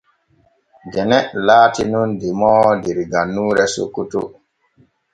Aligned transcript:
Gene 0.91 1.17
laati 1.45 1.83
nun 1.91 2.09
demoowo 2.21 2.71
der 2.83 2.99
gannuure 3.11 3.65
Sokoto. 3.73 4.21